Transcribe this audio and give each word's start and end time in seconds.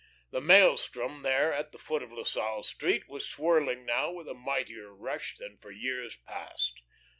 The 0.31 0.41
maelstrom 0.41 1.21
there 1.21 1.53
at 1.53 1.71
the 1.73 1.77
foot 1.77 2.01
of 2.01 2.11
La 2.11 2.23
Salle 2.23 2.63
Street 2.63 3.07
was 3.07 3.27
swirling 3.29 3.85
now 3.85 4.09
with 4.09 4.27
a 4.27 4.33
mightier 4.33 4.91
rush 4.91 5.35
than 5.35 5.59
for 5.59 5.69
years 5.69 6.15
past. 6.25 6.81